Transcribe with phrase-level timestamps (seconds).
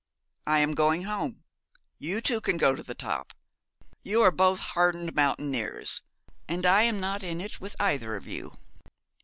[0.47, 1.43] 'I am going home.
[1.99, 3.33] You two can go to the top.
[4.01, 6.01] You are both hardened mountaineers,
[6.47, 8.57] and I am not in it with either of you.